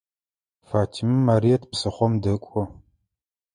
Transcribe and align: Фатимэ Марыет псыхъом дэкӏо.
Фатимэ 0.67 1.15
Марыет 1.27 1.63
псыхъом 1.71 2.13
дэкӏо. 2.23 2.61